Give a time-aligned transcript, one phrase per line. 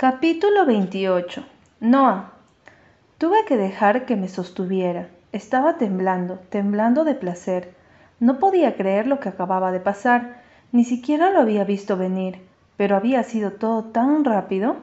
[0.00, 1.44] Capítulo 28
[1.80, 2.32] Noah.
[3.18, 5.08] Tuve que dejar que me sostuviera.
[5.30, 7.74] Estaba temblando, temblando de placer.
[8.18, 10.40] No podía creer lo que acababa de pasar.
[10.72, 12.38] Ni siquiera lo había visto venir.
[12.78, 14.76] Pero había sido todo tan rápido.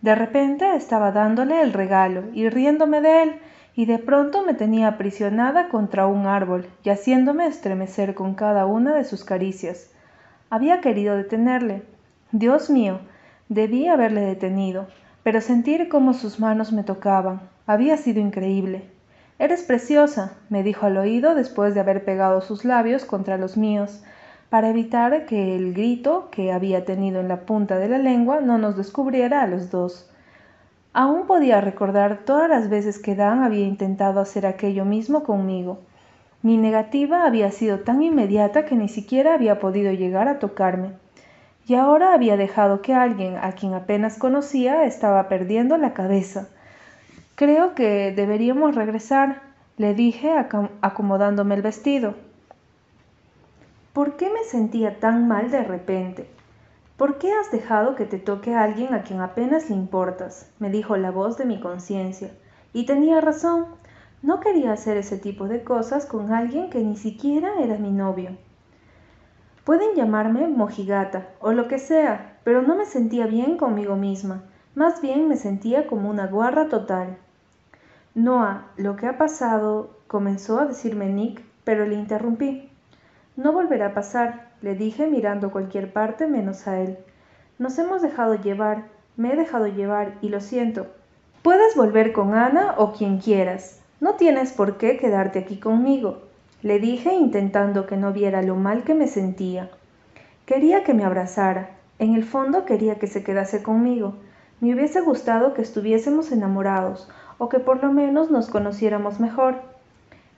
[0.00, 3.40] De repente estaba dándole el regalo y riéndome de él,
[3.74, 8.94] y de pronto me tenía aprisionada contra un árbol y haciéndome estremecer con cada una
[8.94, 9.90] de sus caricias.
[10.48, 11.82] Había querido detenerle.
[12.32, 13.00] Dios mío,
[13.48, 14.88] Debí haberle detenido,
[15.22, 18.90] pero sentir cómo sus manos me tocaban había sido increíble.
[19.38, 24.02] Eres preciosa, me dijo al oído después de haber pegado sus labios contra los míos,
[24.50, 28.58] para evitar que el grito que había tenido en la punta de la lengua no
[28.58, 30.10] nos descubriera a los dos.
[30.92, 35.78] Aún podía recordar todas las veces que Dan había intentado hacer aquello mismo conmigo.
[36.42, 41.05] Mi negativa había sido tan inmediata que ni siquiera había podido llegar a tocarme
[41.68, 46.48] y ahora había dejado que alguien a quien apenas conocía estaba perdiendo la cabeza.
[47.34, 49.42] Creo que deberíamos regresar,
[49.76, 50.32] le dije
[50.80, 52.14] acomodándome el vestido.
[53.92, 56.30] ¿Por qué me sentía tan mal de repente?
[56.96, 60.50] ¿Por qué has dejado que te toque a alguien a quien apenas le importas?
[60.60, 62.30] me dijo la voz de mi conciencia.
[62.72, 63.66] Y tenía razón.
[64.22, 68.30] No quería hacer ese tipo de cosas con alguien que ni siquiera era mi novio.
[69.66, 74.44] Pueden llamarme mojigata o lo que sea, pero no me sentía bien conmigo misma.
[74.76, 77.16] Más bien me sentía como una guarra total.
[78.14, 82.70] Noah, lo que ha pasado, comenzó a decirme Nick, pero le interrumpí.
[83.34, 86.98] No volverá a pasar, le dije mirando cualquier parte menos a él.
[87.58, 88.84] Nos hemos dejado llevar,
[89.16, 90.86] me he dejado llevar y lo siento.
[91.42, 93.80] Puedes volver con Ana o quien quieras.
[93.98, 96.25] No tienes por qué quedarte aquí conmigo
[96.66, 99.70] le dije intentando que no viera lo mal que me sentía.
[100.46, 101.70] Quería que me abrazara.
[102.00, 104.14] En el fondo quería que se quedase conmigo.
[104.60, 107.08] Me hubiese gustado que estuviésemos enamorados,
[107.38, 109.60] o que por lo menos nos conociéramos mejor.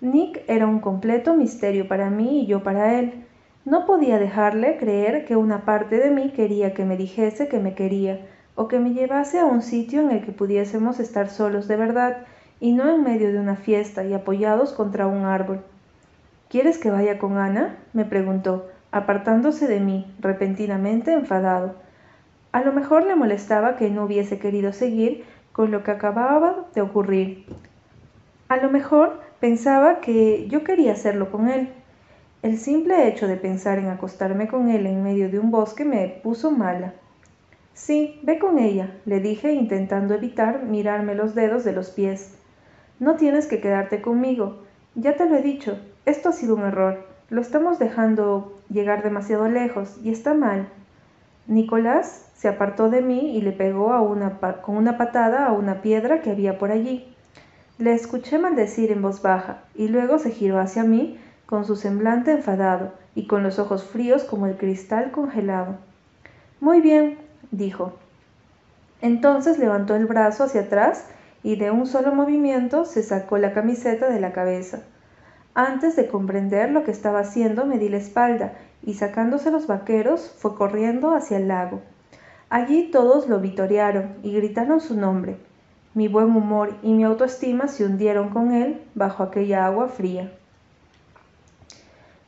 [0.02, 3.24] Nick era un completo misterio para mí y yo para él.
[3.64, 7.72] No podía dejarle creer que una parte de mí quería que me dijese que me
[7.72, 8.20] quería,
[8.54, 12.26] o que me llevase a un sitio en el que pudiésemos estar solos de verdad,
[12.60, 15.64] y no en medio de una fiesta y apoyados contra un árbol.
[16.48, 17.76] ¿Quieres que vaya con Ana?
[17.92, 21.74] me preguntó, apartándose de mí, repentinamente enfadado.
[22.52, 26.80] A lo mejor le molestaba que no hubiese querido seguir con lo que acababa de
[26.80, 27.44] ocurrir.
[28.48, 31.68] A lo mejor pensaba que yo quería hacerlo con él.
[32.40, 36.08] El simple hecho de pensar en acostarme con él en medio de un bosque me
[36.22, 36.94] puso mala.
[37.74, 42.38] Sí, ve con ella, le dije intentando evitar mirarme los dedos de los pies.
[43.00, 44.62] No tienes que quedarte conmigo.
[44.94, 47.06] Ya te lo he dicho, esto ha sido un error.
[47.28, 50.68] Lo estamos dejando llegar demasiado lejos y está mal.
[51.46, 53.88] Nicolás se apartó de mí y le pegó
[54.62, 57.14] con una patada a una piedra que había por allí.
[57.78, 62.32] Le escuché maldecir en voz baja y luego se giró hacia mí con su semblante
[62.32, 65.76] enfadado y con los ojos fríos como el cristal congelado.
[66.60, 67.18] Muy bien,
[67.50, 67.92] dijo.
[69.00, 71.04] Entonces levantó el brazo hacia atrás
[71.42, 74.80] y de un solo movimiento se sacó la camiseta de la cabeza.
[75.60, 80.32] Antes de comprender lo que estaba haciendo, me di la espalda y sacándose los vaqueros
[80.38, 81.80] fue corriendo hacia el lago.
[82.48, 85.36] Allí todos lo vitorearon y gritaron su nombre.
[85.94, 90.30] Mi buen humor y mi autoestima se hundieron con él bajo aquella agua fría.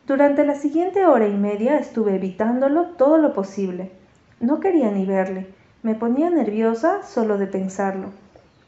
[0.08, 3.92] Durante la siguiente hora y media estuve evitándolo todo lo posible.
[4.40, 5.46] No quería ni verle.
[5.84, 8.08] Me ponía nerviosa solo de pensarlo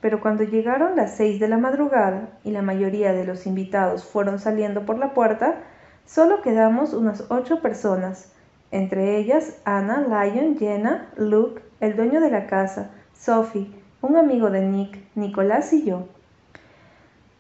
[0.03, 4.41] pero cuando llegaron las seis de la madrugada y la mayoría de los invitados fueron
[4.41, 5.63] saliendo por la puerta,
[6.05, 8.33] solo quedamos unas ocho personas,
[8.73, 13.71] entre ellas Ana, Lyon, Jenna, Luke, el dueño de la casa, Sophie,
[14.01, 16.09] un amigo de Nick, Nicolás y yo.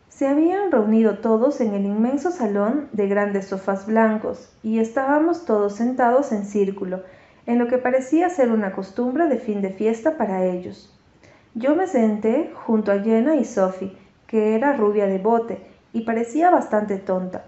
[0.09, 5.75] Se habían reunido todos en el inmenso salón de grandes sofás blancos y estábamos todos
[5.75, 7.03] sentados en círculo,
[7.45, 10.97] en lo que parecía ser una costumbre de fin de fiesta para ellos.
[11.55, 13.95] Yo me senté junto a Jenna y Sophie,
[14.27, 15.59] que era rubia de bote
[15.93, 17.45] y parecía bastante tonta.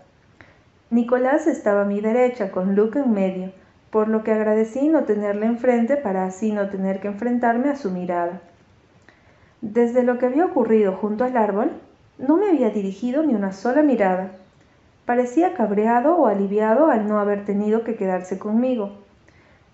[0.90, 3.52] Nicolás estaba a mi derecha, con Luke en medio,
[3.90, 7.90] por lo que agradecí no tenerle enfrente para así no tener que enfrentarme a su
[7.90, 8.42] mirada.
[9.62, 11.70] Desde lo que había ocurrido junto al árbol,
[12.18, 14.32] no me había dirigido ni una sola mirada.
[15.06, 19.03] Parecía cabreado o aliviado al no haber tenido que quedarse conmigo.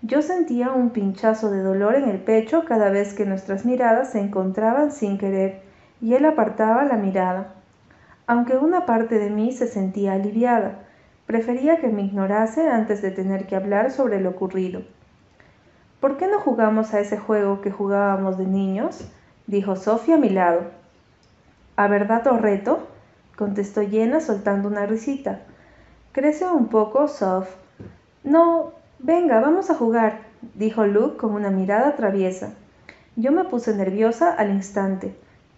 [0.03, 4.19] Yo sentía un pinchazo de dolor en el pecho cada vez que nuestras miradas se
[4.19, 5.61] encontraban sin querer
[6.01, 7.53] y él apartaba la mirada.
[8.25, 10.79] Aunque una parte de mí se sentía aliviada,
[11.27, 14.81] prefería que me ignorase antes de tener que hablar sobre lo ocurrido.
[15.99, 19.07] ¿Por qué no jugamos a ese juego que jugábamos de niños?
[19.45, 20.61] dijo Sofía a mi lado.
[21.75, 22.87] ¿A verdad o reto?
[23.37, 25.41] contestó Jenna soltando una risita.
[26.11, 27.47] Crece un poco, Sof.
[28.23, 30.19] No, venga, vamos a jugar,
[30.53, 32.53] dijo Luke con una mirada traviesa.
[33.15, 35.15] Yo me puse nerviosa al instante.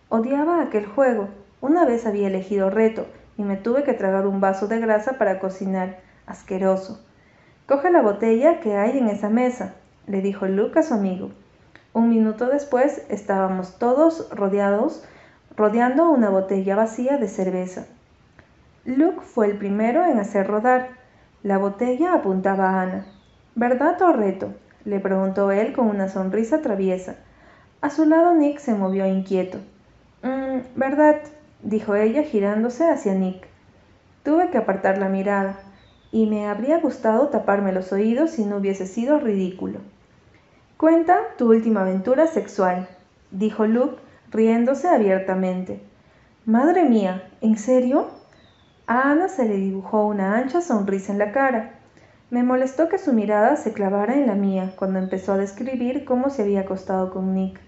[0.10, 1.30] Odiaba aquel juego.
[1.62, 3.06] Una vez había elegido reto
[3.38, 6.00] y me tuve que tragar un vaso de grasa para cocinar.
[6.26, 7.00] Asqueroso.
[7.68, 9.74] Coge la botella que hay en esa mesa,
[10.08, 11.32] le dijo Luke a su amigo.
[11.94, 15.04] Un minuto después estábamos todos rodeados,
[15.56, 17.86] rodeando una botella vacía de cerveza.
[18.86, 20.90] Luke fue el primero en hacer rodar.
[21.44, 23.06] La botella apuntaba a Ana.
[23.56, 24.54] ¿Verdad o reto?
[24.84, 27.16] le preguntó él con una sonrisa traviesa.
[27.82, 29.60] A su lado Nick se movió inquieto.
[30.24, 31.18] Mm, ¿Verdad?
[31.62, 33.48] dijo ella girándose hacia Nick.
[34.24, 35.60] Tuve que apartar la mirada,
[36.12, 39.80] y me habría gustado taparme los oídos si no hubiese sido ridículo.
[40.78, 42.88] Cuenta tu última aventura sexual,
[43.32, 44.02] dijo Luke,
[44.32, 45.82] riéndose abiertamente.
[46.46, 48.08] Madre mía, ¿en serio?
[48.88, 51.83] A Ana se le dibujó una ancha sonrisa en la cara.
[52.34, 56.32] Me molestó que su mirada se clavara en la mía cuando empezó a describir cómo
[56.32, 57.60] se había acostado con Nick.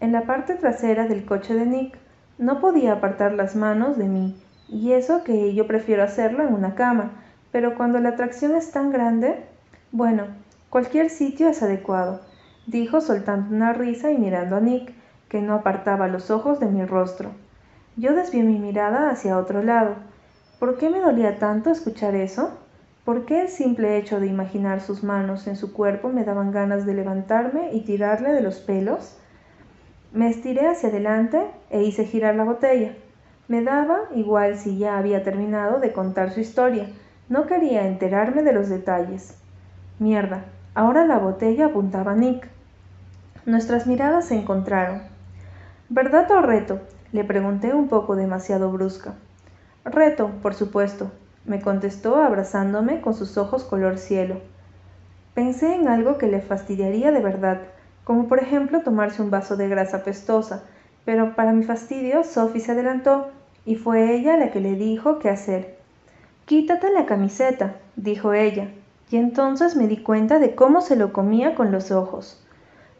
[0.00, 1.96] En la parte trasera del coche de Nick
[2.36, 4.36] no podía apartar las manos de mí,
[4.68, 7.12] y eso que yo prefiero hacerlo en una cama,
[7.52, 9.44] pero cuando la atracción es tan grande,
[9.92, 10.24] bueno,
[10.68, 12.22] cualquier sitio es adecuado,
[12.66, 14.94] dijo soltando una risa y mirando a Nick,
[15.28, 17.30] que no apartaba los ojos de mi rostro.
[17.94, 19.94] Yo desvié mi mirada hacia otro lado.
[20.58, 22.65] ¿Por qué me dolía tanto escuchar eso?
[23.06, 26.84] ¿Por qué el simple hecho de imaginar sus manos en su cuerpo me daban ganas
[26.86, 29.16] de levantarme y tirarle de los pelos?
[30.12, 32.94] Me estiré hacia adelante e hice girar la botella.
[33.46, 36.88] Me daba igual si ya había terminado de contar su historia.
[37.28, 39.38] No quería enterarme de los detalles.
[40.00, 42.48] Mierda, ahora la botella apuntaba a Nick.
[43.44, 45.02] Nuestras miradas se encontraron.
[45.88, 46.80] ¿Verdad o reto?
[47.12, 49.14] Le pregunté un poco demasiado brusca.
[49.84, 51.12] Reto, por supuesto,
[51.46, 54.40] me contestó abrazándome con sus ojos color cielo.
[55.34, 57.60] Pensé en algo que le fastidiaría de verdad,
[58.04, 60.62] como por ejemplo tomarse un vaso de grasa pestosa,
[61.04, 63.28] pero para mi fastidio Sophie se adelantó
[63.64, 65.78] y fue ella la que le dijo qué hacer.
[66.46, 68.68] Quítate la camiseta, dijo ella,
[69.10, 72.42] y entonces me di cuenta de cómo se lo comía con los ojos.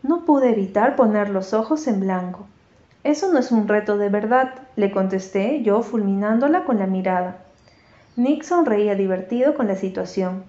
[0.02, 2.46] No pude evitar poner los ojos en blanco.
[3.02, 7.45] Eso no es un reto de verdad, le contesté yo fulminándola con la mirada.
[8.16, 10.44] Nick sonreía divertido con la situación.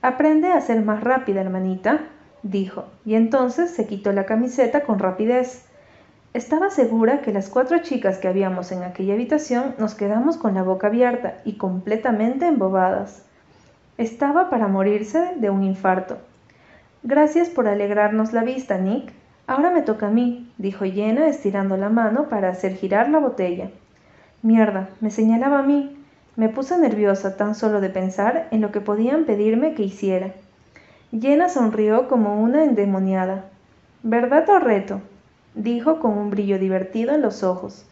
[0.00, 2.00] Aprende a ser más rápida, hermanita,
[2.42, 5.66] dijo, y entonces se quitó la camiseta con rapidez.
[6.32, 10.62] Estaba segura que las cuatro chicas que habíamos en aquella habitación nos quedamos con la
[10.62, 13.26] boca abierta y completamente embobadas.
[13.98, 16.16] Estaba para morirse de un infarto.
[17.02, 19.12] Gracias por alegrarnos la vista, Nick.
[19.46, 23.70] Ahora me toca a mí, dijo Jenna estirando la mano para hacer girar la botella.
[24.40, 26.01] Mierda, me señalaba a mí.
[26.34, 30.32] Me puse nerviosa tan solo de pensar en lo que podían pedirme que hiciera.
[31.10, 33.44] Jenna sonrió como una endemoniada.
[34.02, 35.02] ¿Verdad o reto?
[35.54, 37.84] dijo con un brillo divertido en los ojos.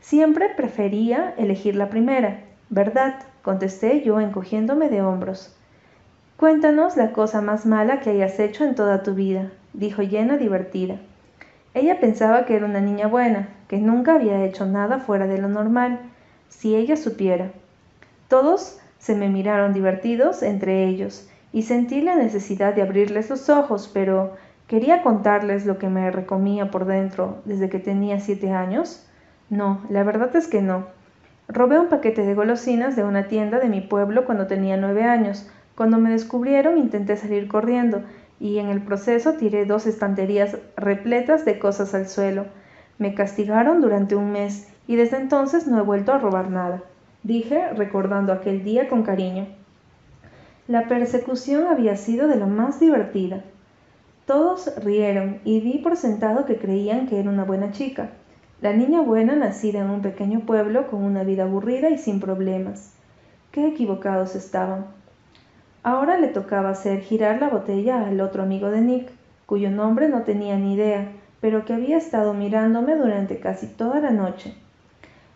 [0.00, 2.40] Siempre prefería elegir la primera.
[2.70, 3.16] ¿Verdad?
[3.42, 5.54] contesté yo encogiéndome de hombros.
[6.38, 10.96] Cuéntanos la cosa más mala que hayas hecho en toda tu vida, dijo llena divertida.
[11.74, 15.48] Ella pensaba que era una niña buena, que nunca había hecho nada fuera de lo
[15.48, 16.00] normal,
[16.48, 17.50] si ella supiera.
[18.34, 23.88] Todos se me miraron divertidos entre ellos, y sentí la necesidad de abrirles los ojos,
[23.94, 24.32] pero
[24.66, 29.06] ¿quería contarles lo que me recomía por dentro desde que tenía siete años?
[29.50, 30.86] No, la verdad es que no.
[31.46, 35.48] Robé un paquete de golosinas de una tienda de mi pueblo cuando tenía nueve años,
[35.76, 38.02] cuando me descubrieron intenté salir corriendo
[38.40, 42.46] y en el proceso tiré dos estanterías repletas de cosas al suelo.
[42.98, 46.82] Me castigaron durante un mes y desde entonces no he vuelto a robar nada,
[47.24, 49.46] dije recordando aquel día con cariño.
[50.68, 53.42] La persecución había sido de lo más divertida.
[54.26, 58.10] Todos rieron y di por sentado que creían que era una buena chica,
[58.60, 62.92] la niña buena nacida en un pequeño pueblo con una vida aburrida y sin problemas.
[63.50, 64.86] Qué equivocados estaban.
[65.82, 69.10] Ahora le tocaba hacer girar la botella al otro amigo de Nick,
[69.44, 71.08] cuyo nombre no tenía ni idea,
[71.42, 74.54] pero que había estado mirándome durante casi toda la noche.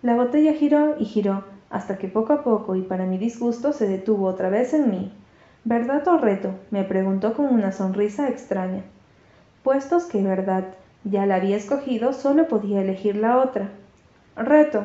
[0.00, 3.86] La botella giró y giró, hasta que poco a poco y para mi disgusto se
[3.86, 5.12] detuvo otra vez en mí.
[5.64, 6.54] ¿Verdad o reto?
[6.70, 8.82] me preguntó con una sonrisa extraña.
[9.62, 10.64] Puestos que verdad
[11.04, 13.70] ya la había escogido, solo podía elegir la otra.
[14.36, 14.84] Reto,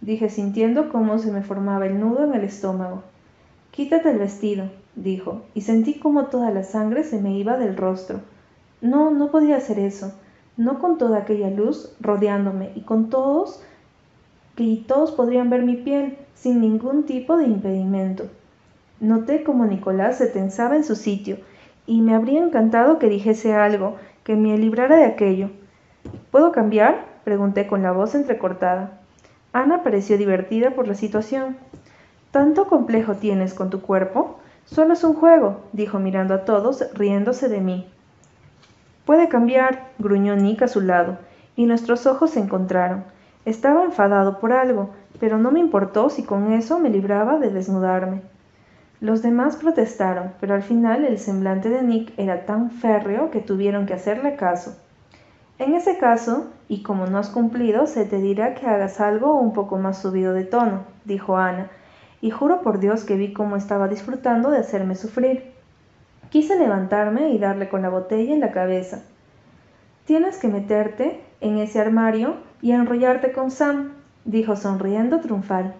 [0.00, 3.02] dije sintiendo cómo se me formaba el nudo en el estómago.
[3.70, 8.20] Quítate el vestido, dijo, y sentí como toda la sangre se me iba del rostro.
[8.80, 10.12] No, no podía hacer eso.
[10.56, 13.62] No con toda aquella luz rodeándome y con todos
[14.56, 18.24] que todos podrían ver mi piel sin ningún tipo de impedimento.
[19.00, 21.38] Noté como Nicolás se tensaba en su sitio
[21.86, 25.50] y me habría encantado que dijese algo que me librara de aquello.
[26.30, 27.06] ¿Puedo cambiar?
[27.24, 28.98] pregunté con la voz entrecortada.
[29.52, 31.56] Ana pareció divertida por la situación.
[32.30, 34.38] ¿Tanto complejo tienes con tu cuerpo?
[34.64, 37.86] Solo es un juego, dijo mirando a todos, riéndose de mí.
[39.04, 41.18] Puede cambiar, gruñó Nick a su lado,
[41.56, 43.04] y nuestros ojos se encontraron.
[43.44, 48.22] Estaba enfadado por algo, pero no me importó si con eso me libraba de desnudarme.
[49.00, 53.84] Los demás protestaron, pero al final el semblante de Nick era tan férreo que tuvieron
[53.84, 54.76] que hacerle caso.
[55.58, 59.52] En ese caso, y como no has cumplido, se te dirá que hagas algo un
[59.52, 61.68] poco más subido de tono, dijo Ana,
[62.20, 65.52] y juro por Dios que vi cómo estaba disfrutando de hacerme sufrir.
[66.30, 69.02] Quise levantarme y darle con la botella en la cabeza.
[70.04, 73.90] Tienes que meterte en ese armario y enrollarte con Sam,
[74.24, 75.74] dijo sonriendo triunfal.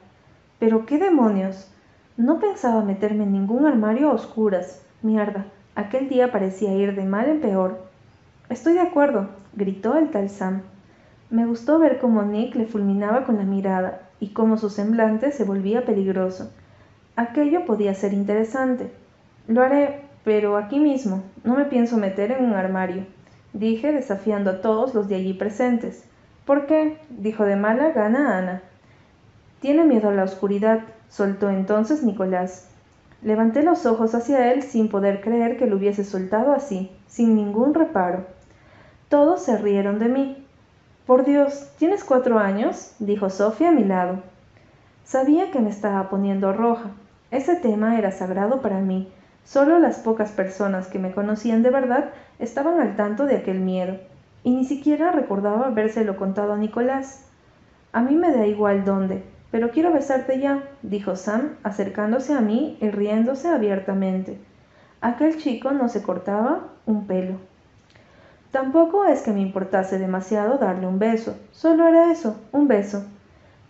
[0.59, 1.71] Pero qué demonios.
[2.17, 4.83] No pensaba meterme en ningún armario a oscuras.
[5.01, 7.81] Mierda, aquel día parecía ir de mal en peor.
[8.49, 10.63] Estoy de acuerdo, gritó el tal Sam.
[11.31, 15.45] Me gustó ver cómo Nick le fulminaba con la mirada y cómo su semblante se
[15.45, 16.51] volvía peligroso.
[17.17, 18.93] Aquello podía ser interesante.
[19.49, 21.23] Lo haré, pero aquí mismo.
[21.45, 23.07] No me pienso meter en un armario,
[23.53, 26.05] dije desafiando a todos los de allí presentes.
[26.45, 26.99] ¿Por qué?
[27.11, 28.63] dijo de mala gana Ana.
[29.61, 32.69] Tiene miedo a la oscuridad, soltó entonces Nicolás.
[33.23, 37.75] Levanté los ojos hacia él sin poder creer que lo hubiese soltado así, sin ningún
[37.75, 38.27] reparo.
[39.09, 40.43] Todos se rieron de mí,
[41.07, 42.95] por Dios, ¿tienes cuatro años?
[43.01, 44.23] dijo Sofía a mi lado.
[45.05, 46.91] Sabía que me estaba poniendo roja.
[47.33, 49.13] Ese tema era sagrado para mí.
[49.45, 53.99] Solo las pocas personas que me conocían de verdad estaban al tanto de aquel miedo,
[54.45, 57.27] y ni siquiera recordaba habérselo contado a Nicolás.
[57.93, 62.79] A mí me da igual dónde, pero quiero besarte ya, dijo Sam, acercándose a mí
[62.81, 64.39] y riéndose abiertamente.
[65.01, 67.37] Aquel chico no se cortaba un pelo.
[68.51, 73.05] Tampoco es que me importase demasiado darle un beso, solo era eso, un beso.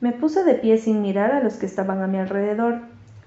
[0.01, 2.81] Me puse de pie sin mirar a los que estaban a mi alrededor.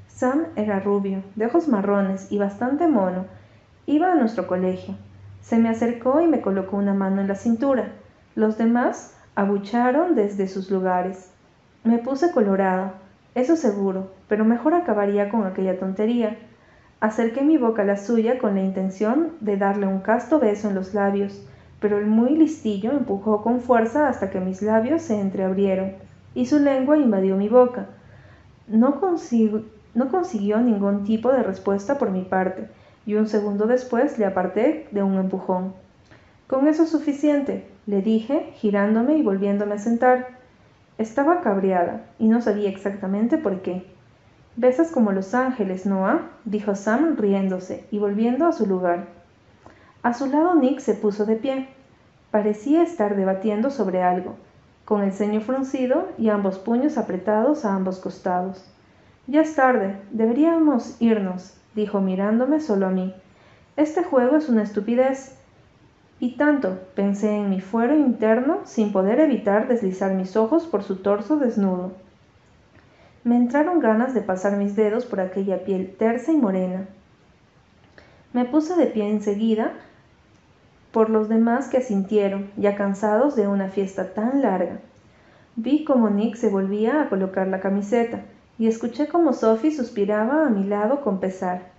[0.08, 3.26] Sam era rubio, de ojos marrones y bastante mono.
[3.86, 4.96] Iba a nuestro colegio.
[5.46, 7.92] Se me acercó y me colocó una mano en la cintura.
[8.34, 11.30] Los demás abucharon desde sus lugares.
[11.84, 12.96] Me puse colorada,
[13.36, 16.36] eso seguro, pero mejor acabaría con aquella tontería.
[17.00, 20.74] Acerqué mi boca a la suya con la intención de darle un casto beso en
[20.74, 21.46] los labios,
[21.80, 25.92] pero el muy listillo empujó con fuerza hasta que mis labios se entreabrieron
[26.34, 27.86] y su lengua invadió mi boca.
[28.68, 29.00] No,
[29.94, 32.68] no consiguió ningún tipo de respuesta por mi parte,
[33.06, 35.74] y un segundo después le aparté de un empujón.
[36.48, 40.28] Con eso es suficiente, le dije, girándome y volviéndome a sentar.
[40.98, 43.86] Estaba cabreada, y no sabía exactamente por qué.
[44.56, 49.08] Besas como los ángeles, Noah, dijo Sam riéndose y volviendo a su lugar.
[50.02, 51.68] A su lado Nick se puso de pie.
[52.32, 54.36] Parecía estar debatiendo sobre algo,
[54.86, 58.64] con el ceño fruncido y ambos puños apretados a ambos costados.
[59.28, 63.14] Ya es tarde, deberíamos irnos, dijo mirándome solo a mí.
[63.76, 65.36] Este juego es una estupidez.
[66.20, 70.98] Y tanto, pensé en mi fuero interno sin poder evitar deslizar mis ojos por su
[70.98, 71.92] torso desnudo.
[73.26, 76.88] Me entraron ganas de pasar mis dedos por aquella piel tersa y morena.
[78.32, 79.74] Me puse de pie enseguida
[80.92, 84.80] por los demás que asintieron, ya cansados de una fiesta tan larga.
[85.58, 88.22] Vi cómo Nick se volvía a colocar la camiseta
[88.58, 91.74] y escuché cómo Sophie suspiraba a mi lado con pesar.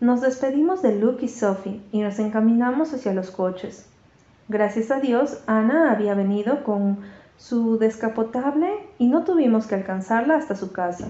[0.00, 3.88] Nos despedimos de Luke y Sophie y nos encaminamos hacia los coches.
[4.48, 6.98] Gracias a Dios, Ana había venido con
[7.36, 11.08] su descapotable y no tuvimos que alcanzarla hasta su casa.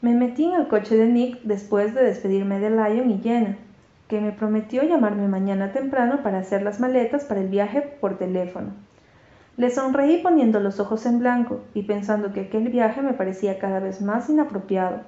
[0.00, 3.56] Me metí en el coche de Nick después de despedirme de Lion y Jenna,
[4.08, 8.72] que me prometió llamarme mañana temprano para hacer las maletas para el viaje por teléfono.
[9.56, 13.80] Le sonreí poniendo los ojos en blanco y pensando que aquel viaje me parecía cada
[13.80, 15.00] vez más inapropiado.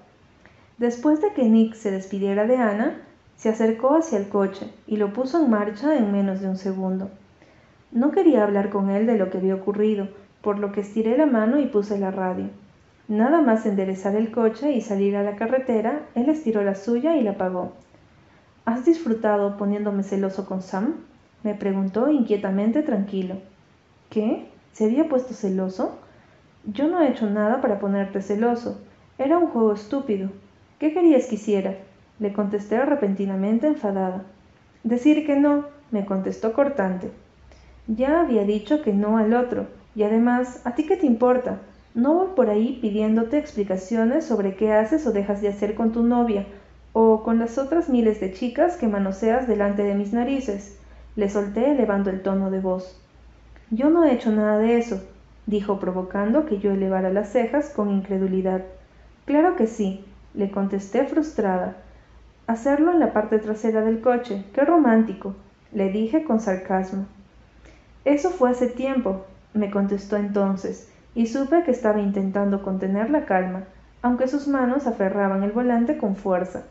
[0.76, 3.00] Después de que Nick se despidiera de Ana,
[3.36, 7.10] se acercó hacia el coche y lo puso en marcha en menos de un segundo.
[7.90, 10.08] No quería hablar con él de lo que había ocurrido,
[10.42, 12.46] por lo que estiré la mano y puse la radio.
[13.08, 17.22] Nada más enderezar el coche y salir a la carretera, él estiró la suya y
[17.22, 17.72] la apagó.
[18.66, 20.96] ¿Has disfrutado poniéndome celoso con Sam?
[21.42, 23.36] me preguntó inquietamente tranquilo.
[24.14, 24.46] ¿Qué?
[24.72, 25.98] ¿Se había puesto celoso?
[26.72, 28.80] Yo no he hecho nada para ponerte celoso.
[29.18, 30.30] Era un juego estúpido.
[30.78, 31.78] ¿Qué querías que hiciera?
[32.20, 34.22] Le contesté repentinamente enfadada.
[34.84, 37.10] Decir que no, me contestó cortante.
[37.88, 39.66] Ya había dicho que no al otro,
[39.96, 41.58] y además, ¿a ti qué te importa?
[41.96, 46.04] No voy por ahí pidiéndote explicaciones sobre qué haces o dejas de hacer con tu
[46.04, 46.46] novia,
[46.92, 50.78] o con las otras miles de chicas que manoseas delante de mis narices.
[51.16, 53.03] Le solté elevando el tono de voz.
[53.74, 55.02] Yo no he hecho nada de eso,
[55.46, 58.62] dijo provocando que yo elevara las cejas con incredulidad.
[59.24, 61.74] Claro que sí, le contesté frustrada.
[62.46, 64.44] Hacerlo en la parte trasera del coche.
[64.54, 65.34] Qué romántico,
[65.72, 67.06] le dije con sarcasmo.
[68.04, 73.64] Eso fue hace tiempo, me contestó entonces, y supe que estaba intentando contener la calma,
[74.02, 76.62] aunque sus manos aferraban el volante con fuerza.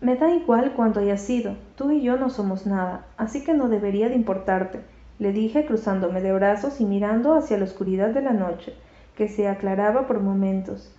[0.00, 3.68] Me da igual cuánto haya sido, tú y yo no somos nada, así que no
[3.68, 4.80] debería de importarte,
[5.18, 8.74] le dije cruzándome de brazos y mirando hacia la oscuridad de la noche,
[9.16, 10.94] que se aclaraba por momentos.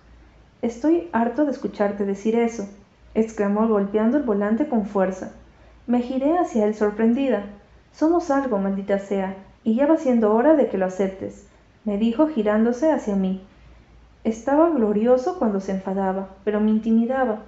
[0.62, 2.68] Estoy harto de escucharte decir eso,
[3.14, 5.32] exclamó golpeando el volante con fuerza.
[5.86, 7.46] Me giré hacia él sorprendida.
[7.92, 11.46] Somos algo, maldita sea, y ya va siendo hora de que lo aceptes,
[11.84, 13.42] me dijo girándose hacia mí.
[14.22, 17.40] Estaba glorioso cuando se enfadaba, pero me intimidaba.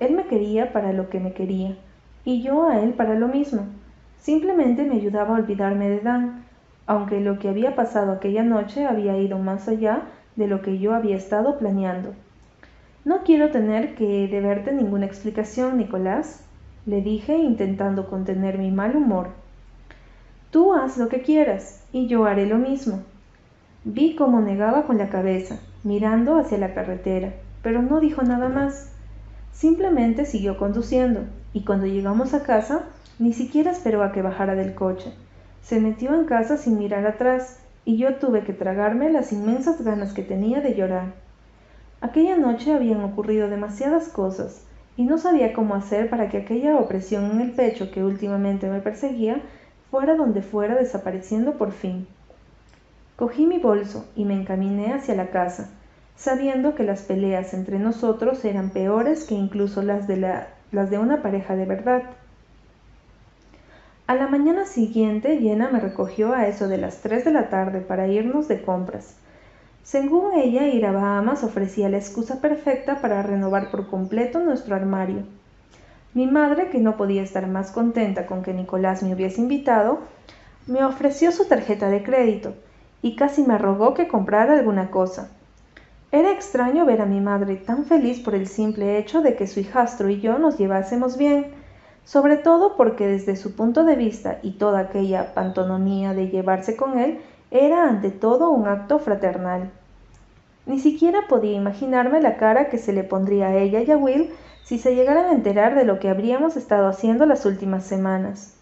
[0.00, 1.76] Él me quería para lo que me quería,
[2.24, 3.66] y yo a él para lo mismo.
[4.22, 6.44] Simplemente me ayudaba a olvidarme de Dan,
[6.86, 10.02] aunque lo que había pasado aquella noche había ido más allá
[10.36, 12.14] de lo que yo había estado planeando.
[13.04, 16.44] No quiero tener que deberte ninguna explicación, Nicolás,
[16.86, 19.30] le dije intentando contener mi mal humor.
[20.52, 23.00] Tú haz lo que quieras, y yo haré lo mismo.
[23.84, 28.92] Vi cómo negaba con la cabeza, mirando hacia la carretera, pero no dijo nada más.
[29.52, 32.84] Simplemente siguió conduciendo, y cuando llegamos a casa,
[33.18, 35.12] ni siquiera esperó a que bajara del coche.
[35.62, 40.12] Se metió en casa sin mirar atrás, y yo tuve que tragarme las inmensas ganas
[40.12, 41.12] que tenía de llorar.
[42.00, 44.64] Aquella noche habían ocurrido demasiadas cosas,
[44.96, 48.80] y no sabía cómo hacer para que aquella opresión en el pecho que últimamente me
[48.80, 49.40] perseguía
[49.90, 52.06] fuera donde fuera desapareciendo por fin.
[53.16, 55.70] Cogí mi bolso y me encaminé hacia la casa,
[56.16, 60.98] sabiendo que las peleas entre nosotros eran peores que incluso las de, la, las de
[60.98, 62.02] una pareja de verdad.
[64.12, 67.80] A la mañana siguiente, Llena me recogió a eso de las tres de la tarde
[67.80, 69.16] para irnos de compras.
[69.84, 75.22] Según ella, ir a Bahamas ofrecía la excusa perfecta para renovar por completo nuestro armario.
[76.12, 80.00] Mi madre, que no podía estar más contenta con que Nicolás me hubiese invitado,
[80.66, 82.52] me ofreció su tarjeta de crédito
[83.00, 85.30] y casi me rogó que comprara alguna cosa.
[86.10, 89.60] Era extraño ver a mi madre tan feliz por el simple hecho de que su
[89.60, 91.61] hijastro y yo nos llevásemos bien,
[92.04, 96.98] sobre todo porque desde su punto de vista y toda aquella pantonomía de llevarse con
[96.98, 99.70] él era ante todo un acto fraternal.
[100.66, 104.30] Ni siquiera podía imaginarme la cara que se le pondría a ella y a Will
[104.64, 108.54] si se llegaran a enterar de lo que habríamos estado haciendo las últimas semanas.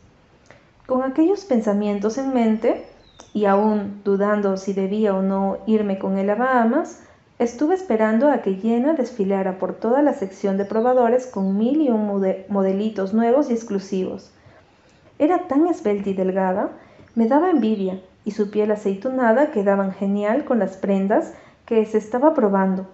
[0.87, 2.87] Con aquellos pensamientos en mente,
[3.33, 7.03] y aún dudando si debía o no irme con él a Bahamas,
[7.41, 11.89] estuve esperando a que Jenna desfilara por toda la sección de probadores con mil y
[11.89, 12.07] un
[12.49, 14.31] modelitos nuevos y exclusivos.
[15.19, 16.69] Era tan esbelta y delgada,
[17.15, 21.33] me daba envidia, y su piel aceitunada quedaban genial con las prendas
[21.65, 22.87] que se estaba probando.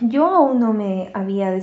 [0.00, 1.62] Yo aún no me había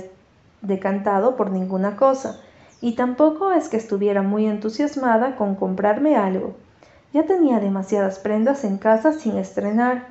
[0.62, 2.38] decantado por ninguna cosa,
[2.80, 6.54] y tampoco es que estuviera muy entusiasmada con comprarme algo.
[7.12, 10.06] Ya tenía demasiadas prendas en casa sin estrenar.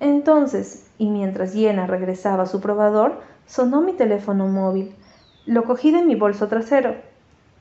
[0.00, 4.94] Entonces, y mientras Llena regresaba a su probador, sonó mi teléfono móvil.
[5.46, 6.94] Lo cogí de mi bolso trasero.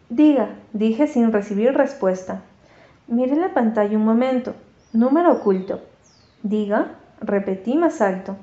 [0.09, 2.41] Diga, dije sin recibir respuesta.
[3.07, 4.53] Miré la pantalla un momento.
[4.93, 5.81] Número oculto.
[6.43, 8.37] Diga, repetí más alto.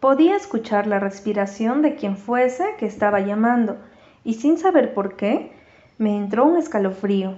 [0.00, 3.76] Podía escuchar la respiración de quien fuese que estaba llamando,
[4.24, 5.52] y sin saber por qué,
[5.98, 7.36] me entró un escalofrío.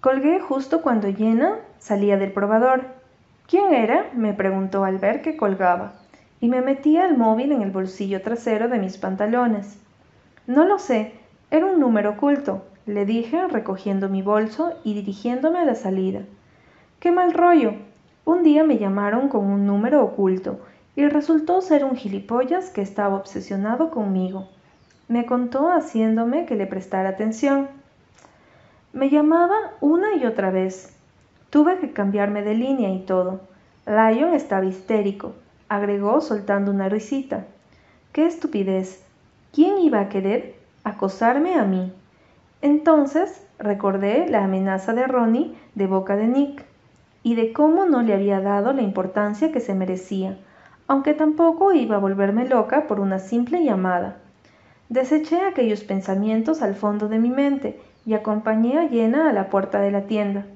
[0.00, 2.86] Colgué justo cuando Llena salía del probador.
[3.52, 4.08] ¿Quién era?
[4.14, 5.92] me preguntó al ver que colgaba,
[6.40, 9.78] y me metía el móvil en el bolsillo trasero de mis pantalones.
[10.46, 11.12] No lo sé,
[11.50, 16.22] era un número oculto, le dije recogiendo mi bolso y dirigiéndome a la salida.
[16.98, 17.74] ¡Qué mal rollo!
[18.24, 20.58] Un día me llamaron con un número oculto
[20.96, 24.48] y resultó ser un gilipollas que estaba obsesionado conmigo.
[25.08, 27.68] Me contó haciéndome que le prestara atención.
[28.94, 30.96] Me llamaba una y otra vez.
[31.52, 33.42] Tuve que cambiarme de línea y todo.
[33.84, 35.34] Lion estaba histérico,
[35.68, 37.44] agregó soltando una risita.
[38.14, 39.04] ¡Qué estupidez!
[39.52, 41.92] ¿Quién iba a querer acosarme a mí?
[42.62, 46.64] Entonces recordé la amenaza de Ronnie de boca de Nick
[47.22, 50.38] y de cómo no le había dado la importancia que se merecía,
[50.86, 54.16] aunque tampoco iba a volverme loca por una simple llamada.
[54.88, 59.82] Deseché aquellos pensamientos al fondo de mi mente y acompañé a Yena a la puerta
[59.82, 60.46] de la tienda.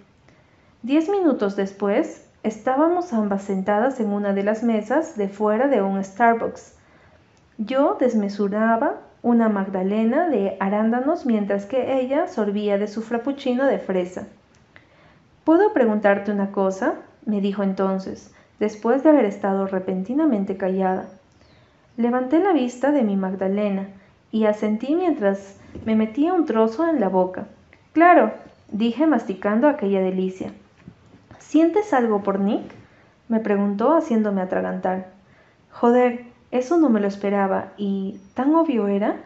[0.83, 6.05] Diez minutos después, estábamos ambas sentadas en una de las mesas de fuera de un
[6.05, 6.75] Starbucks.
[7.59, 14.29] Yo desmesuraba una magdalena de arándanos mientras que ella sorbía de su frappuccino de fresa.
[15.45, 16.95] ¿Puedo preguntarte una cosa?
[17.25, 21.09] me dijo entonces, después de haber estado repentinamente callada.
[21.97, 23.89] Levanté la vista de mi Magdalena
[24.31, 27.47] y asentí mientras me metía un trozo en la boca.
[27.93, 28.33] Claro,
[28.71, 30.53] dije masticando aquella delicia.
[31.49, 32.75] ¿Sientes algo por Nick?
[33.29, 35.11] me preguntó haciéndome atragantar.
[35.71, 39.23] Joder, eso no me lo esperaba y tan obvio era.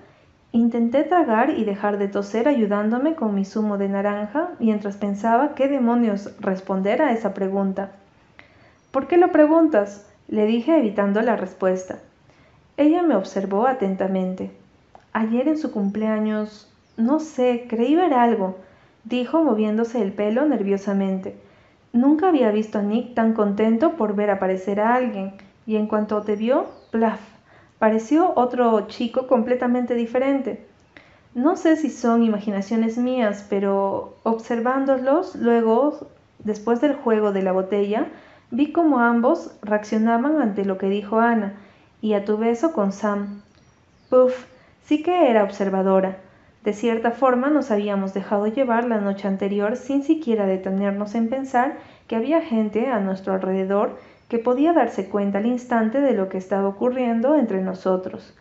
[0.53, 5.67] Intenté tragar y dejar de toser ayudándome con mi zumo de naranja mientras pensaba qué
[5.67, 7.93] demonios responder a esa pregunta.
[8.91, 10.07] ¿Por qué lo preguntas?
[10.29, 12.01] le dije evitando la respuesta.
[12.77, 14.51] Ella me observó atentamente.
[15.15, 18.59] Ayer en su cumpleaños, no sé, creí ver algo,
[19.05, 21.35] dijo moviéndose el pelo nerviosamente.
[21.93, 25.33] Nunca había visto a Nick tan contento por ver aparecer a alguien,
[25.67, 27.21] y en cuanto te vio, plaf,
[27.79, 30.67] pareció otro chico completamente diferente.
[31.35, 35.99] No sé si son imaginaciones mías, pero observándolos luego,
[36.39, 38.07] después del juego de la botella,
[38.51, 41.55] vi cómo ambos reaccionaban ante lo que dijo Ana,
[42.01, 43.43] y a tu beso con Sam.
[44.11, 44.47] Puff,
[44.85, 46.19] sí que era observadora.
[46.65, 51.79] De cierta forma nos habíamos dejado llevar la noche anterior sin siquiera detenernos en pensar
[52.07, 56.37] que había gente a nuestro alrededor que podía darse cuenta al instante de lo que
[56.37, 58.37] estaba ocurriendo entre nosotros.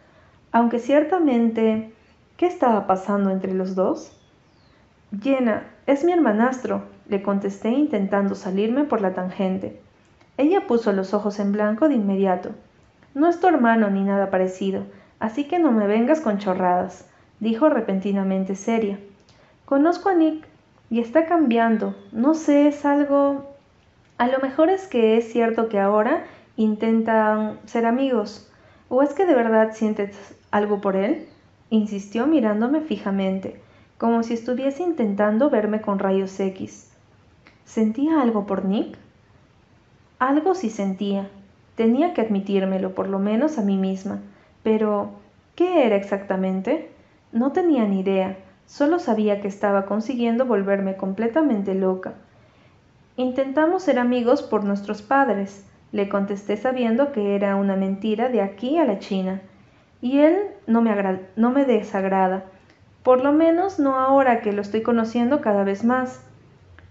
[0.52, 1.94] Aunque ciertamente,
[2.36, 4.16] ¿qué estaba pasando entre los dos?
[5.22, 9.80] Jenna, es mi hermanastro, le contesté intentando salirme por la tangente.
[10.38, 12.52] Ella puso los ojos en blanco de inmediato.
[13.16, 14.84] No es tu hermano ni nada parecido,
[15.20, 19.00] así que no me vengas con chorradas dijo repentinamente seria.
[19.66, 20.46] Conozco a Nick
[20.90, 21.96] y está cambiando.
[22.12, 23.46] No sé, es algo...
[24.18, 26.26] A lo mejor es que es cierto que ahora
[26.58, 28.52] intentan ser amigos.
[28.90, 31.28] ¿O es que de verdad sientes algo por él?
[31.70, 33.62] insistió mirándome fijamente,
[33.98, 36.92] como si estuviese intentando verme con rayos X.
[37.66, 38.98] ¿Sentía algo por Nick?
[40.18, 41.30] Algo sí sentía.
[41.76, 44.20] Tenía que admitírmelo, por lo menos a mí misma.
[44.64, 45.12] Pero,
[45.56, 46.90] ¿qué era exactamente?
[47.32, 52.14] No tenía ni idea, solo sabía que estaba consiguiendo volverme completamente loca.
[53.18, 58.78] Intentamos ser amigos por nuestros padres, le contesté sabiendo que era una mentira de aquí
[58.78, 59.42] a la China.
[60.02, 60.38] Y él
[60.68, 62.46] no me, desagrada,
[63.04, 66.22] por lo menos no ahora que lo estoy conociendo cada vez más.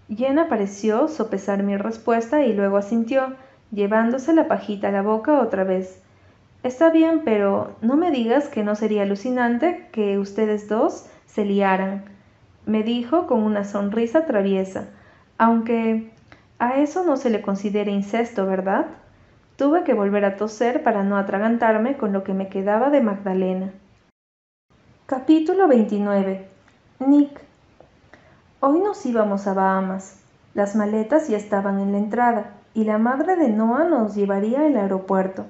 [0.07, 3.33] Jen pareció sopesar mi respuesta y luego asintió,
[3.71, 6.01] llevándose la pajita a la boca otra vez.
[6.61, 12.03] Está bien, pero no me digas que no sería alucinante que ustedes dos se liaran,
[12.65, 14.89] me dijo con una sonrisa traviesa,
[15.37, 16.11] aunque
[16.59, 18.87] a eso no se le considera incesto, ¿verdad?
[19.55, 23.71] Tuve que volver a toser para no atragantarme con lo que me quedaba de Magdalena.
[25.05, 26.45] Capítulo 29.
[26.99, 27.41] Nick.
[28.59, 30.19] Hoy nos íbamos a Bahamas.
[30.53, 34.75] Las maletas ya estaban en la entrada y la madre de Noah nos llevaría al
[34.75, 35.45] aeropuerto.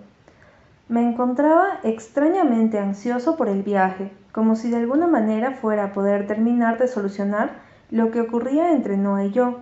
[0.89, 6.25] Me encontraba extrañamente ansioso por el viaje, como si de alguna manera fuera a poder
[6.25, 7.51] terminar de solucionar
[7.91, 9.59] lo que ocurría entre Noah y yo.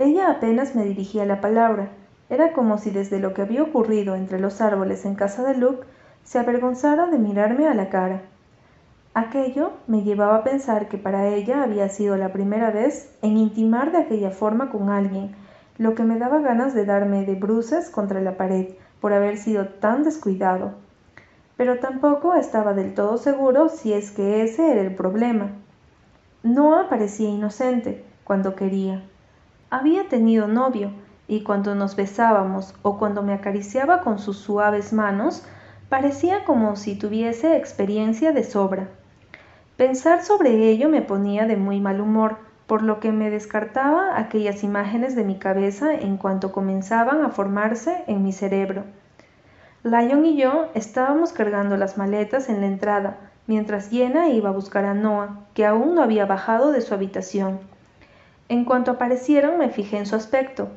[0.00, 1.90] Ella apenas me dirigía la palabra.
[2.28, 5.86] Era como si desde lo que había ocurrido entre los árboles en casa de Luke
[6.24, 8.22] se avergonzara de mirarme a la cara.
[9.14, 13.92] Aquello me llevaba a pensar que para ella había sido la primera vez en intimar
[13.92, 15.36] de aquella forma con alguien,
[15.78, 18.70] lo que me daba ganas de darme de bruces contra la pared
[19.02, 20.72] por haber sido tan descuidado,
[21.58, 25.50] pero tampoco estaba del todo seguro si es que ese era el problema.
[26.44, 29.02] No parecía inocente cuando quería.
[29.70, 30.92] Había tenido novio,
[31.26, 35.44] y cuando nos besábamos o cuando me acariciaba con sus suaves manos,
[35.88, 38.88] parecía como si tuviese experiencia de sobra.
[39.76, 42.36] Pensar sobre ello me ponía de muy mal humor,
[42.72, 48.02] por lo que me descartaba aquellas imágenes de mi cabeza en cuanto comenzaban a formarse
[48.06, 48.84] en mi cerebro.
[49.82, 54.86] Lion y yo estábamos cargando las maletas en la entrada, mientras Yena iba a buscar
[54.86, 57.60] a Noah, que aún no había bajado de su habitación.
[58.48, 60.68] En cuanto aparecieron me fijé en su aspecto.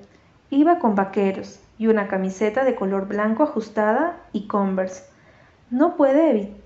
[0.49, 5.05] Iba con vaqueros y una camiseta de color blanco ajustada y converse.
[5.69, 5.95] No,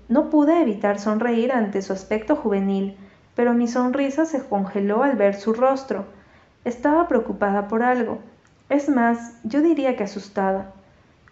[0.08, 2.96] no pude evitar sonreír ante su aspecto juvenil,
[3.40, 6.04] pero mi sonrisa se congeló al ver su rostro.
[6.66, 8.18] Estaba preocupada por algo.
[8.68, 10.72] Es más, yo diría que asustada.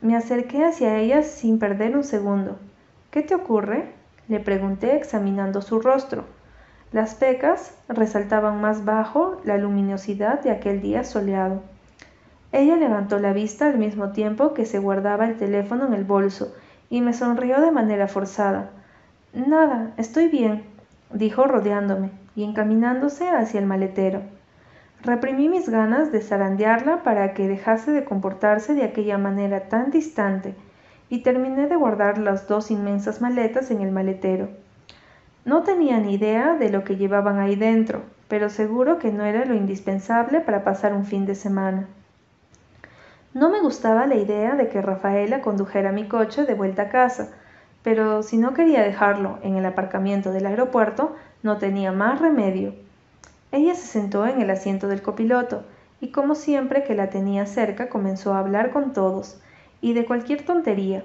[0.01, 2.57] Me acerqué hacia ella sin perder un segundo.
[3.11, 3.93] ¿Qué te ocurre?
[4.27, 6.25] le pregunté examinando su rostro.
[6.93, 11.61] Las pecas resaltaban más bajo la luminosidad de aquel día soleado.
[12.53, 16.55] Ella levantó la vista al mismo tiempo que se guardaba el teléfono en el bolso
[16.89, 18.71] y me sonrió de manera forzada.
[19.35, 20.65] Nada, estoy bien,
[21.13, 24.23] dijo rodeándome y encaminándose hacia el maletero.
[25.03, 30.55] Reprimí mis ganas de zarandearla para que dejase de comportarse de aquella manera tan distante
[31.09, 34.49] y terminé de guardar las dos inmensas maletas en el maletero.
[35.45, 39.45] No tenía ni idea de lo que llevaban ahí dentro, pero seguro que no era
[39.45, 41.87] lo indispensable para pasar un fin de semana.
[43.35, 47.31] No me gustaba la idea de que Rafaela condujera mi coche de vuelta a casa,
[47.83, 52.75] pero si no quería dejarlo en el aparcamiento del aeropuerto, no tenía más remedio.
[53.53, 55.65] Ella se sentó en el asiento del copiloto
[56.01, 59.41] y como siempre que la tenía cerca comenzó a hablar con todos
[59.81, 61.05] y de cualquier tontería.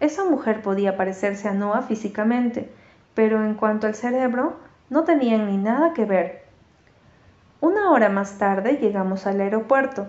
[0.00, 2.70] Esa mujer podía parecerse a Noah físicamente,
[3.14, 4.56] pero en cuanto al cerebro,
[4.90, 6.42] no tenían ni nada que ver.
[7.60, 10.06] Una hora más tarde llegamos al aeropuerto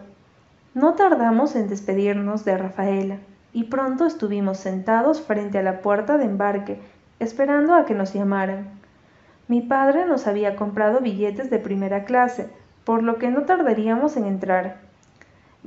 [0.75, 3.17] no tardamos en despedirnos de Rafaela
[3.55, 6.77] y pronto estuvimos sentados frente a la puerta de embarque,
[7.19, 8.67] esperando a que nos llamaran.
[9.47, 12.49] Mi padre nos había comprado billetes de primera clase,
[12.83, 14.75] por lo que no tardaríamos en entrar.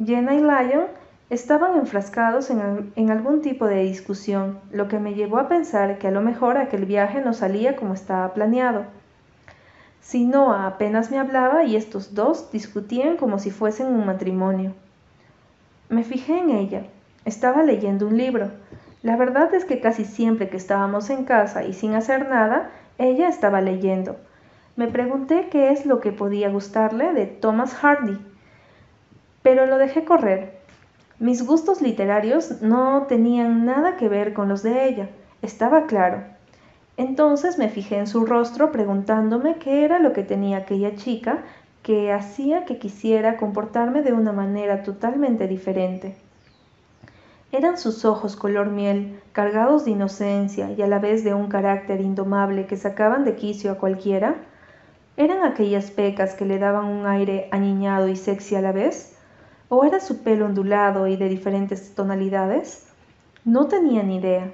[0.05, 0.85] Jenna y Lyon
[1.31, 6.09] estaban enfrascados en, en, algún tipo de discusión, lo que me llevó a pensar que
[6.09, 8.85] a lo mejor aquel viaje no salía como estaba planeado.
[10.03, 14.75] Si Noah apenas me hablaba y estos dos discutían como si fuesen un matrimonio.
[15.89, 16.83] Me fijé en ella.
[17.29, 18.53] Estaba leyendo un libro.
[19.03, 23.29] La verdad es que casi siempre que estábamos en casa y sin hacer nada, ella
[23.29, 24.17] estaba leyendo.
[24.77, 28.17] Me pregunté qué es lo que podía gustarle de Thomas Hardy,
[29.43, 30.59] pero lo dejé correr.
[31.19, 35.11] Mis gustos literarios no tenían nada que ver con los de ella,
[35.43, 36.23] estaba claro.
[36.97, 41.41] Entonces me fijé en su rostro preguntándome qué era lo que tenía aquella chica
[41.83, 46.17] que hacía que quisiera comportarme de una manera totalmente diferente.
[47.51, 52.03] Eran sus ojos color miel, cargados de inocencia y a la vez de un carácter
[52.03, 54.37] indomable que sacaban de quicio a cualquiera.
[55.17, 59.17] ¿Eran aquellas pecas que le daban un aire aniñado y sexy a la vez?
[59.71, 62.87] ¿O era su pelo ondulado y de diferentes tonalidades?
[63.47, 64.53] No tenía ni idea.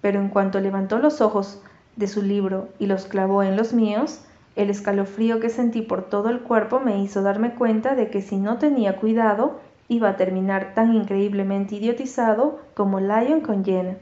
[0.00, 1.62] Pero en cuanto levantó los ojos
[1.94, 4.20] de su libro y los clavó en los míos,
[4.56, 8.36] el escalofrío que sentí por todo el cuerpo me hizo darme cuenta de que si
[8.36, 13.96] no tenía cuidado, iba a terminar tan increíblemente idiotizado como Lion con Jenna.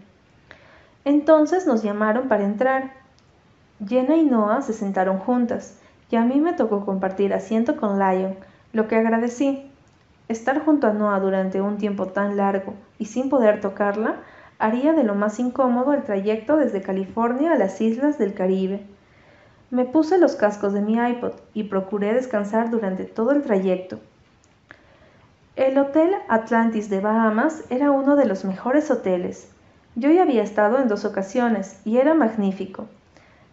[1.04, 2.92] Entonces nos llamaron para entrar.
[3.86, 5.78] Jenna y Noah se sentaron juntas,
[6.10, 8.36] y a mí me tocó compartir asiento con Lion,
[8.72, 9.70] lo que agradecí.
[10.28, 14.16] Estar junto a Noah durante un tiempo tan largo y sin poder tocarla
[14.58, 18.86] haría de lo más incómodo el trayecto desde California a las islas del Caribe.
[19.70, 23.98] Me puse los cascos de mi iPod y procuré descansar durante todo el trayecto.
[25.56, 29.48] El Hotel Atlantis de Bahamas era uno de los mejores hoteles.
[29.94, 32.86] Yo ya había estado en dos ocasiones y era magnífico.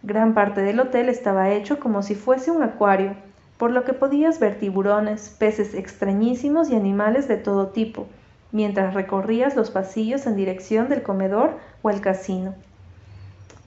[0.02, 3.14] Gran parte del hotel estaba hecho como si fuese un acuario,
[3.56, 8.08] por lo que podías ver tiburones, peces extrañísimos y animales de todo tipo,
[8.50, 12.56] mientras recorrías los pasillos en dirección del comedor o el casino.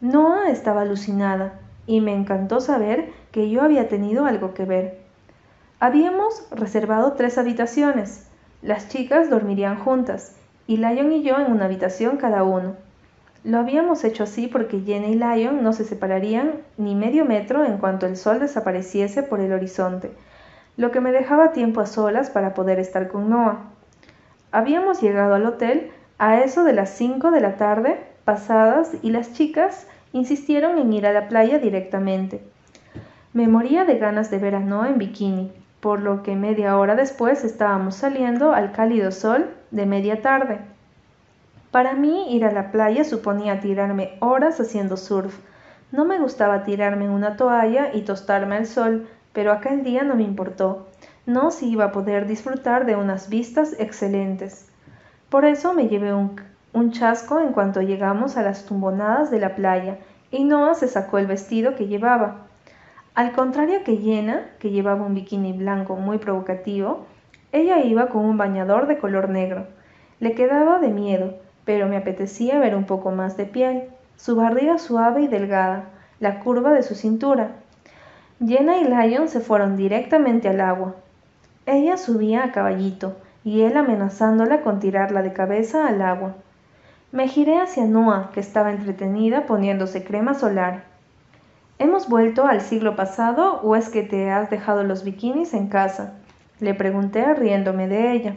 [0.02, 1.54] Noah estaba alucinada
[1.88, 5.05] y me encantó saber que yo había tenido algo que ver.
[5.82, 8.26] Habíamos reservado tres habitaciones.
[8.62, 10.34] Las chicas dormirían juntas
[10.68, 12.76] y Lion y yo en una habitación cada uno.
[13.44, 17.78] Lo habíamos hecho así porque Jenny y Lion no se separarían ni medio metro en
[17.78, 20.12] cuanto el sol desapareciese por el horizonte,
[20.78, 23.66] lo que me dejaba tiempo a solas para poder estar con Noah.
[24.54, 29.34] Habíamos llegado al hotel a eso de las cinco de la tarde pasadas y las
[29.34, 32.42] chicas insistieron en ir a la playa directamente.
[33.34, 36.96] Me moría de ganas de ver a Noah en bikini, por lo que media hora
[36.96, 40.60] después estábamos saliendo al cálido sol de media tarde.
[41.72, 45.38] Para mí ir a la playa suponía tirarme horas haciendo surf.
[45.92, 50.16] No me gustaba tirarme en una toalla y tostarme al sol, pero aquel día no
[50.16, 50.88] me importó.
[51.26, 54.70] No si iba a poder disfrutar de unas vistas excelentes.
[55.30, 56.40] Por eso me llevé un
[56.76, 59.98] un chasco en cuanto llegamos a las tumbonadas de la playa,
[60.30, 62.45] y Noah se sacó el vestido que llevaba.
[63.16, 67.06] Al contrario que Jenna, que llevaba un bikini blanco muy provocativo,
[67.54, 69.68] ella iba con un bañador de color negro.
[70.20, 73.84] Le quedaba de miedo, pero me apetecía ver un poco más de piel,
[74.18, 75.86] su barriga suave y delgada,
[76.20, 77.52] la curva de su cintura.
[78.46, 80.96] Jenna y Lion se fueron directamente al agua.
[81.66, 86.36] Ella subía a caballito, y él amenazándola con tirarla de cabeza al agua.
[87.14, 90.95] Me giré hacia Noah, que estaba entretenida poniéndose crema solar.
[91.78, 96.14] ¿Hemos vuelto al siglo pasado o es que te has dejado los bikinis en casa?
[96.62, 98.36] Le pregunté riéndome de ella.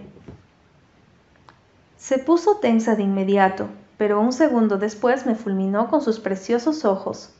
[1.96, 7.32] Se puso tensa de inmediato, pero un segundo después me fulminó con sus preciosos ojos.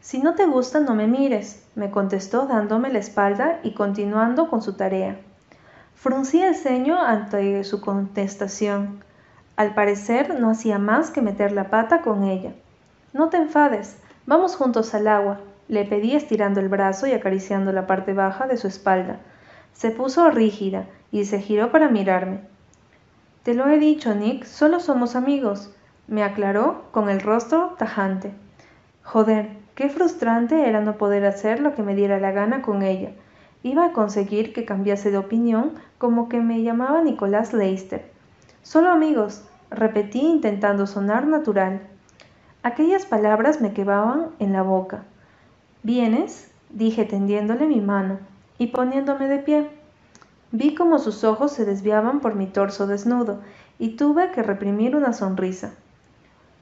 [0.00, 4.62] Si no te gusta, no me mires, me contestó dándome la espalda y continuando con
[4.62, 5.18] su tarea.
[5.94, 9.04] Fruncí el ceño ante su contestación.
[9.56, 12.54] Al parecer no hacía más que meter la pata con ella.
[13.12, 17.86] No te enfades, vamos juntos al agua, le pedí estirando el brazo y acariciando la
[17.86, 19.20] parte baja de su espalda.
[19.72, 22.40] Se puso rígida y se giró para mirarme.
[23.42, 25.74] Te lo he dicho, Nick, solo somos amigos,
[26.06, 28.32] me aclaró con el rostro tajante.
[29.02, 33.10] Joder, Qué frustrante era no poder hacer lo que me diera la gana con ella.
[33.64, 38.08] Iba a conseguir que cambiase de opinión como que me llamaba Nicolás Leister.
[38.62, 41.80] Solo amigos, repetí intentando sonar natural.
[42.64, 45.02] Aquellas palabras me quedaban en la boca.
[45.82, 46.50] ¿Vienes?
[46.70, 48.20] dije tendiéndole mi mano
[48.56, 49.68] y poniéndome de pie.
[50.50, 53.40] Vi como sus ojos se desviaban por mi torso desnudo
[53.78, 55.72] y tuve que reprimir una sonrisa.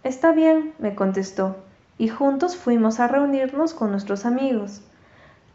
[0.03, 1.55] Está bien, me contestó
[1.99, 4.83] y juntos fuimos a reunirnos con nuestros amigos.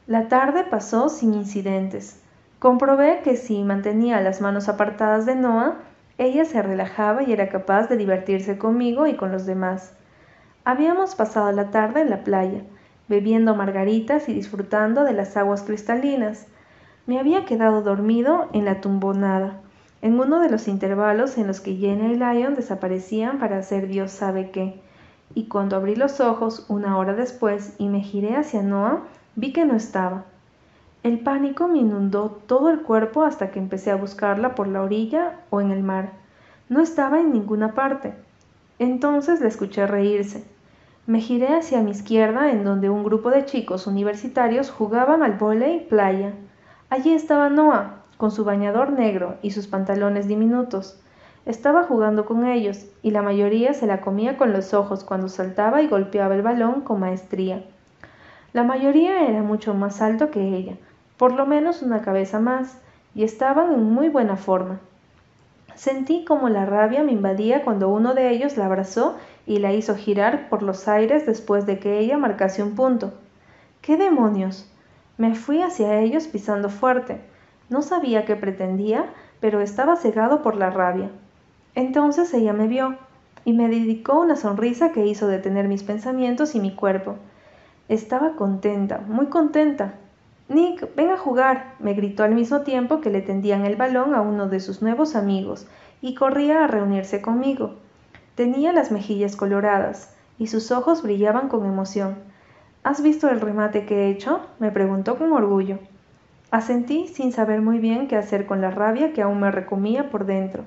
[0.07, 2.21] La tarde pasó sin incidentes.
[2.59, 5.75] Comprobé que si mantenía las manos apartadas de Noah,
[6.17, 9.91] ella se relajaba y era capaz de divertirse conmigo y con los demás.
[10.69, 12.61] Habíamos pasado la tarde en la playa,
[13.07, 16.45] bebiendo margaritas y disfrutando de las aguas cristalinas.
[17.05, 19.61] Me había quedado dormido en la tumbonada,
[20.01, 24.11] en uno de los intervalos en los que Jenny y Lion desaparecían para hacer Dios
[24.11, 24.81] sabe qué
[25.35, 29.03] y cuando abrí los ojos una hora después y me giré hacia Noah,
[29.35, 30.25] vi que no estaba.
[31.03, 35.39] El pánico me inundó todo el cuerpo hasta que empecé a buscarla por la orilla
[35.49, 36.11] o en el mar.
[36.69, 38.13] No estaba en ninguna parte.
[38.79, 40.43] Entonces la escuché reírse.
[41.07, 45.85] Me giré hacia mi izquierda en donde un grupo de chicos universitarios jugaban al vóley
[45.89, 46.33] playa.
[46.89, 50.99] Allí estaba Noah, con su bañador negro y sus pantalones diminutos.
[51.45, 55.81] Estaba jugando con ellos, y la mayoría se la comía con los ojos cuando saltaba
[55.81, 57.63] y golpeaba el balón con maestría.
[58.51, 60.75] La mayoría era mucho más alto que ella,
[61.15, 62.79] por lo menos una cabeza más,
[63.15, 64.81] y estaban en muy buena forma.
[65.73, 69.15] Sentí como la rabia me invadía cuando uno de ellos la abrazó
[69.47, 73.13] y la hizo girar por los aires después de que ella marcase un punto.
[73.81, 74.69] ¿Qué demonios?
[75.17, 77.21] Me fui hacia ellos pisando fuerte.
[77.69, 79.05] No sabía qué pretendía,
[79.39, 81.09] pero estaba cegado por la rabia.
[81.73, 82.97] Entonces ella me vio
[83.45, 87.15] y me dedicó una sonrisa que hizo detener mis pensamientos y mi cuerpo.
[87.87, 89.93] Estaba contenta, muy contenta.
[90.49, 94.21] Nick, ven a jugar, me gritó al mismo tiempo que le tendían el balón a
[94.21, 95.67] uno de sus nuevos amigos
[96.01, 97.75] y corría a reunirse conmigo.
[98.37, 102.17] Tenía las mejillas coloradas y sus ojos brillaban con emoción.
[102.83, 104.41] ¿Has visto el remate que he hecho?
[104.59, 105.79] me preguntó con orgullo.
[106.51, 110.27] Asentí sin saber muy bien qué hacer con la rabia que aún me recomía por
[110.27, 110.65] dentro.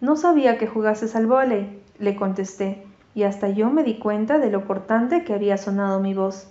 [0.00, 4.50] No sabía que jugases al vóley, le contesté, y hasta yo me di cuenta de
[4.50, 6.48] lo cortante que había sonado mi voz.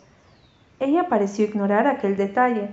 [0.79, 2.69] Ella pareció ignorar aquel detalle.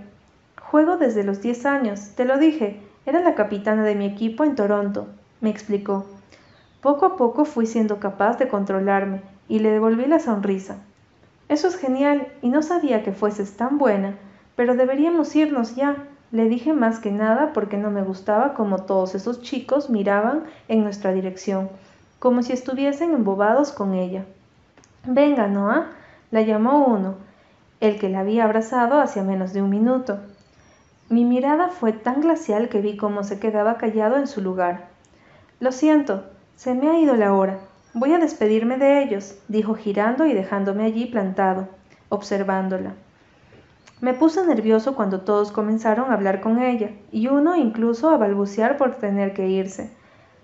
[0.61, 4.56] Juego desde los diez años, te lo dije, era la capitana de mi equipo en
[4.56, 5.06] Toronto,
[5.40, 6.04] me explicó.
[6.82, 10.78] Poco a poco fui siendo capaz de controlarme y le devolví la sonrisa.
[11.48, 14.16] Eso es genial y no sabía que fueses tan buena,
[14.56, 16.08] pero deberíamos irnos ya.
[16.32, 20.82] Le dije más que nada porque no me gustaba como todos esos chicos miraban en
[20.82, 21.68] nuestra dirección,
[22.18, 24.24] como si estuviesen embobados con ella.
[25.06, 25.86] Venga, Noah,
[26.32, 27.14] la llamó uno,
[27.78, 30.18] el que la había abrazado hacía menos de un minuto.
[31.08, 34.88] Mi mirada fue tan glacial que vi cómo se quedaba callado en su lugar.
[35.60, 36.24] Lo siento,
[36.62, 37.59] se me ha ido la hora.
[37.92, 41.66] Voy a despedirme de ellos, dijo girando y dejándome allí plantado,
[42.09, 42.92] observándola.
[44.01, 48.77] Me puse nervioso cuando todos comenzaron a hablar con ella, y uno incluso a balbucear
[48.77, 49.90] por tener que irse.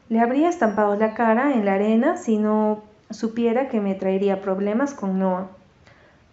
[0.08, 4.94] Le habría estampado la cara en la arena si no supiera que me traería problemas
[4.94, 5.46] con Noah.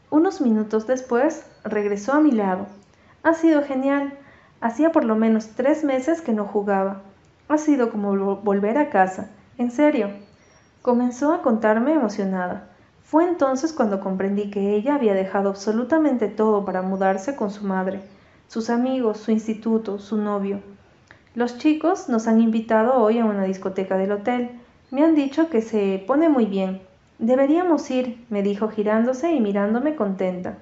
[0.09, 2.65] Unos minutos después regresó a mi lado.
[3.21, 4.13] Ha sido genial.
[4.61, 7.03] Hacía por lo menos tres meses que no jugaba.
[7.49, 9.29] Ha sido como volver a casa.
[9.57, 10.09] En serio.
[10.81, 12.67] Comenzó a contarme emocionada.
[13.03, 18.01] Fue entonces cuando comprendí que ella había dejado absolutamente todo para mudarse con su madre,
[18.49, 20.59] sus amigos, su instituto, su novio.
[21.35, 24.51] Los chicos nos han invitado hoy a una discoteca del hotel.
[24.91, 26.81] Me han dicho que se pone muy bien.
[27.17, 30.57] Deberíamos ir, me dijo girándose y mirándome contenta.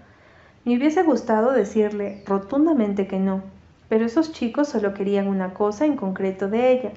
[0.65, 3.41] Me hubiese gustado decirle rotundamente que no,
[3.89, 6.91] pero esos chicos solo querían una cosa en concreto de ella,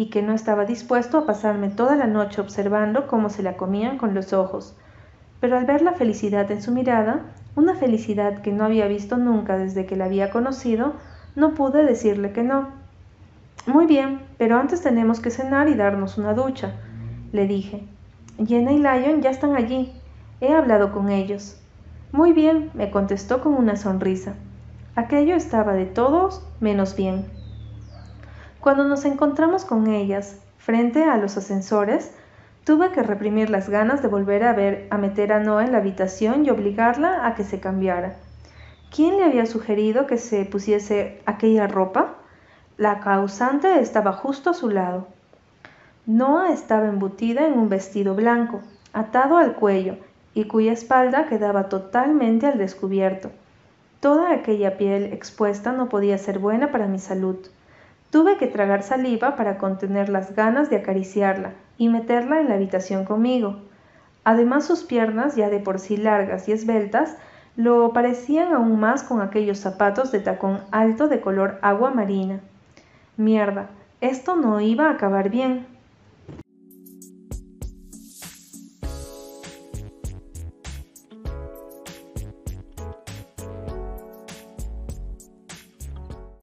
[0.00, 3.98] y que no estaba dispuesto a pasarme toda la noche observando cómo se la comían
[3.98, 4.74] con los ojos.
[5.40, 9.58] pero al ver la felicidad en su mirada, una felicidad que no había visto nunca
[9.58, 10.94] desde que la había conocido,
[11.36, 12.68] no pude decirle que no.
[13.66, 16.72] Muy bien, pero antes tenemos que cenar y darnos una ducha,
[17.32, 17.84] le dije.
[18.46, 19.92] Jenna y Lion ya están allí.
[20.40, 21.60] He hablado con ellos.
[22.10, 24.32] Muy bien, me contestó con una sonrisa.
[24.94, 27.26] Aquello estaba de todos menos bien.
[28.60, 32.12] Cuando nos encontramos con ellas, frente a los ascensores,
[32.64, 35.78] tuve que reprimir las ganas de volver a ver a meter a Noah en la
[35.78, 38.16] habitación y obligarla a que se cambiara.
[38.94, 42.16] ¿Quién le había sugerido que se pusiese aquella ropa?
[42.76, 45.06] La causante estaba justo a su lado.
[46.04, 48.60] Noah estaba embutida en un vestido blanco,
[48.92, 49.96] atado al cuello,
[50.34, 53.30] y cuya espalda quedaba totalmente al descubierto.
[54.00, 57.36] Toda aquella piel expuesta no podía ser buena para mi salud.
[58.10, 63.04] Tuve que tragar saliva para contener las ganas de acariciarla y meterla en la habitación
[63.04, 63.60] conmigo.
[64.24, 67.16] Además sus piernas, ya de por sí largas y esbeltas,
[67.56, 72.40] lo parecían aún más con aquellos zapatos de tacón alto de color agua marina.
[73.16, 75.66] Mierda, esto no iba a acabar bien.